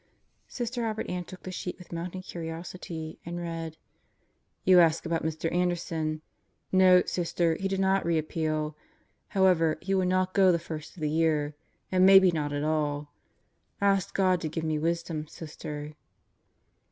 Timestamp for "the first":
10.51-10.97